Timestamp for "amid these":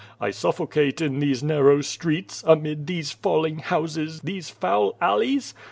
2.47-3.11